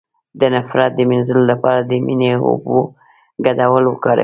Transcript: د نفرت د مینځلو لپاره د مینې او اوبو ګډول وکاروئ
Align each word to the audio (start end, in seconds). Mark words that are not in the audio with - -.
د 0.39 0.41
نفرت 0.53 0.91
د 0.95 0.99
مینځلو 1.09 1.43
لپاره 1.51 1.79
د 1.83 1.91
مینې 2.05 2.31
او 2.35 2.43
اوبو 2.51 2.79
ګډول 3.45 3.83
وکاروئ 3.87 4.19